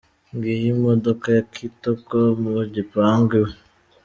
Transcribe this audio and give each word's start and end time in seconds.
Ngiyo 0.35 0.67
imdoka 0.73 1.27
ya 1.35 1.43
Kitoko 1.53 2.17
mu 2.41 2.51
gipangu 2.75 3.31
iwe. 3.39 3.51